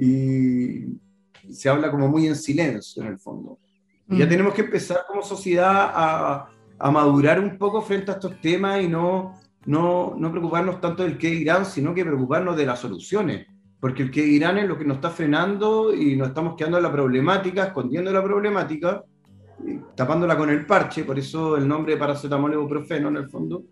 [0.00, 3.58] y se habla como muy en silencio en el fondo.
[4.06, 4.16] Mm.
[4.16, 8.82] Ya tenemos que empezar como sociedad a, a, madurar un poco frente a estos temas
[8.82, 13.46] y no, no, no preocuparnos tanto del qué dirán, sino que preocuparnos de las soluciones.
[13.80, 16.82] Porque el qué dirán es lo que nos está frenando y nos estamos quedando en
[16.84, 19.04] la problemática, escondiendo la problemática,
[19.94, 23.64] tapándola con el parche, por eso el nombre de paracetamol ibuprofeno en el fondo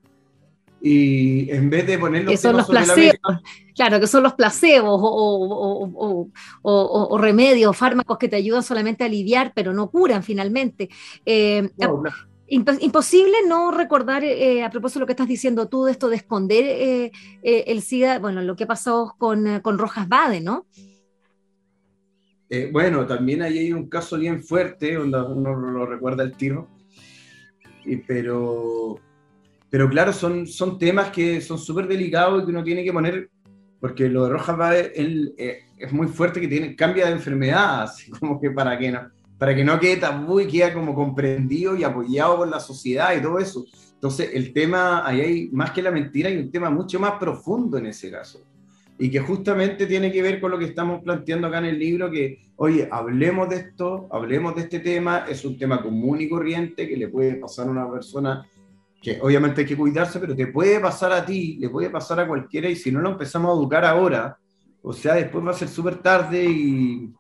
[0.87, 3.41] y en vez de poner los, son los placebos,
[3.75, 6.29] claro, que son los placebos o, o,
[6.63, 10.91] o, remedios, fármacos que te ayudan solamente a aliviar, pero no curan finalmente.
[11.25, 12.11] Eh, no, no.
[12.47, 16.17] Imposible no recordar, eh, a propósito de lo que estás diciendo tú, de esto de
[16.17, 20.67] esconder eh, eh, el SIDA, bueno, lo que ha pasado con, con Rojas Bade, ¿no?
[22.71, 26.69] bueno, también ahí hay un caso bien fuerte, donde uno lo recuerda el tiro,
[27.85, 29.01] y, pero
[29.75, 33.29] pero claro, son, son temas que son súper delicados y que uno tiene que poner,
[33.81, 37.83] porque lo de Rojas va, él, eh, es muy fuerte que tiene, cambia de enfermedad,
[37.83, 41.77] así como que para que no, para que no quede tabú y quede como comprendido
[41.77, 43.67] y apoyado por la sociedad y todo eso.
[43.95, 47.77] Entonces, el tema, ahí hay más que la mentira, hay un tema mucho más profundo
[47.77, 48.45] en ese caso.
[48.97, 52.13] Y que justamente tiene que ver con lo que estamos planteando acá en el libro,
[52.13, 56.89] que, oye, hablemos de esto, hablemos de este tema, es un tema común y corriente
[56.89, 58.47] que le puede pasar a una persona
[59.05, 62.27] que obviamente hay que cuidarse, pero te puede pasar a ti, le puede pasar a
[62.27, 64.39] cualquiera, y si no lo empezamos a educar ahora,
[64.81, 67.13] o sea, después va a ser súper tarde y,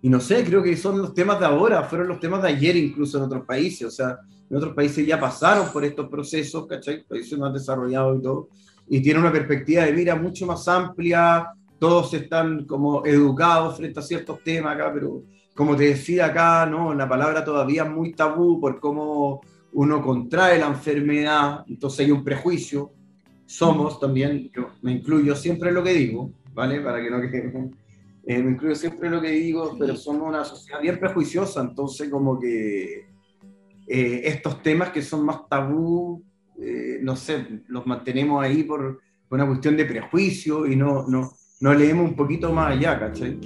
[0.00, 2.76] y no sé, creo que son los temas de ahora, fueron los temas de ayer
[2.76, 4.16] incluso en otros países, o sea,
[4.48, 7.02] en otros países ya pasaron por estos procesos, ¿cachai?
[7.02, 8.48] Países más desarrollados y todo,
[8.86, 11.48] y tiene una perspectiva de vida mucho más amplia,
[11.80, 15.24] todos están como educados frente a ciertos temas acá, pero
[15.56, 16.94] como te decía acá, ¿no?
[16.94, 19.40] la palabra todavía es muy tabú por cómo
[19.72, 22.92] uno contrae la enfermedad, entonces hay un prejuicio,
[23.46, 26.80] somos también, yo me incluyo siempre en lo que digo, ¿vale?
[26.80, 27.70] Para que no quede...
[28.26, 32.10] Eh, me incluyo siempre en lo que digo, pero somos una sociedad bien prejuiciosa, entonces
[32.10, 33.06] como que
[33.86, 36.22] eh, estos temas que son más tabú,
[36.60, 41.32] eh, no sé, los mantenemos ahí por, por, una cuestión de prejuicio y no, no,
[41.60, 43.38] no leemos un poquito más allá, ¿cachai?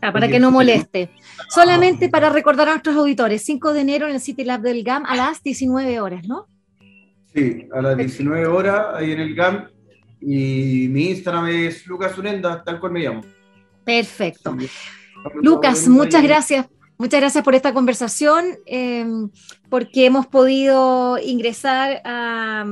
[0.00, 1.10] Ah, para que no moleste.
[1.48, 5.04] Solamente para recordar a nuestros auditores, 5 de enero en el City Lab del GAM
[5.06, 6.46] a las 19 horas, ¿no?
[7.34, 9.68] Sí, a las 19 horas ahí en el GAM
[10.20, 13.22] y mi Instagram es Lucas Urenda, tal cual me llamo.
[13.84, 14.56] Perfecto.
[15.42, 16.66] Lucas, muchas gracias
[17.00, 19.30] Muchas gracias por esta conversación, em,
[19.70, 22.66] porque hemos podido ingresar a,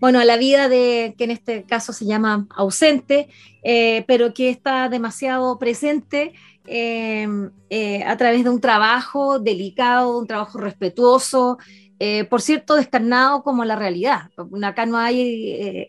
[0.00, 3.28] bueno, a la vida de, que en este caso se llama ausente,
[3.62, 6.32] eh, pero que está demasiado presente
[6.66, 11.58] em, eh, a través de un trabajo delicado, un trabajo respetuoso,
[11.98, 14.30] eh, por cierto, descarnado como la realidad.
[14.62, 15.88] Acá no hay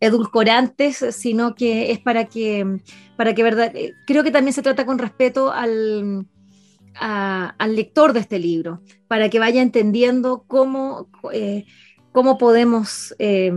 [0.00, 2.80] edulcorantes, sino que es para que,
[3.16, 3.72] para que verdad,
[4.06, 6.26] creo que también se trata con respeto al
[6.98, 11.66] al lector de este libro, para que vaya entendiendo cómo, eh,
[12.12, 13.52] cómo podemos eh,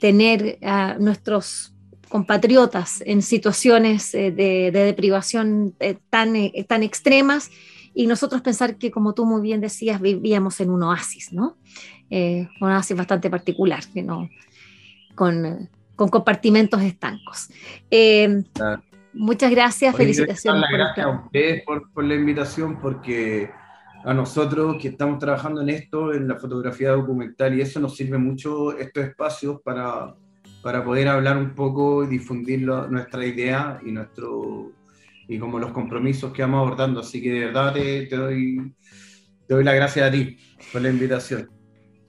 [0.00, 1.74] tener a nuestros
[2.08, 5.74] compatriotas en situaciones eh, de, deprivación
[6.10, 6.34] tan,
[6.66, 7.50] tan extremas
[7.94, 11.56] y nosotros pensar que, como tú muy bien decías, vivíamos en un oasis, ¿no?
[12.10, 14.30] un oasis bastante particular, que no,
[15.14, 17.48] con, con compartimentos estancos.
[19.18, 20.64] Muchas gracias, felicitaciones.
[20.70, 23.50] gracias a ustedes por, la invitación, porque
[24.04, 28.16] a nosotros que estamos trabajando en esto, en la fotografía documental, y eso nos sirve
[28.16, 30.14] mucho estos espacios para,
[30.68, 34.70] para poder hablar un poco y difundir nuestra idea y, nuestro,
[35.26, 37.00] y como los compromisos que vamos abordando.
[37.00, 38.74] Así que de verdad te, doy,
[39.46, 40.36] te doy las gracias a ti
[40.70, 41.57] por la invitación.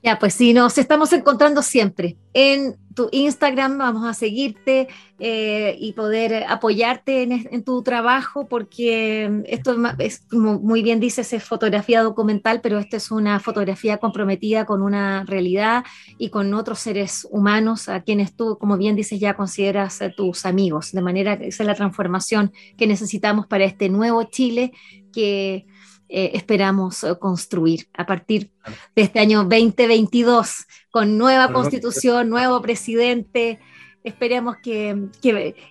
[0.02, 2.16] Ya, pues sí, nos estamos encontrando siempre.
[2.32, 4.88] En tu Instagram, vamos a seguirte
[5.18, 11.44] eh, y poder apoyarte en, tu trabajo, porque esto es, como muy bien dices, es
[11.44, 15.84] fotografía documental, pero esto es una fotografía comprometida con una realidad
[16.16, 20.46] y con otros seres humanos a quienes tú, como bien dices, ya consideras eh, tus
[20.46, 24.72] amigos, de manera que esa es la transformación que necesitamos para este nuevo Chile
[25.12, 25.66] que
[26.12, 28.50] eh, esperamos eh, construir a partir
[28.96, 33.60] de este año 2022, con nueva constitución, nuevo presidente.
[34.02, 35.08] Esperemos que,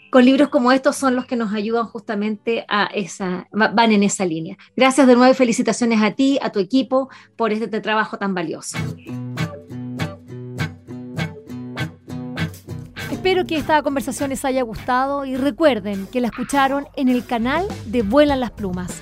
[0.10, 4.26] con libros como estos son los que nos ayudan justamente a esa, van en esa
[4.26, 4.58] línea.
[4.78, 8.78] Gracias de nuevo y felicitaciones a ti, a tu equipo, por este trabajo tan valioso.
[13.12, 17.68] Espero que esta conversación les haya gustado y recuerden que la escucharon en el canal
[17.88, 19.02] de Vuelan las Plumas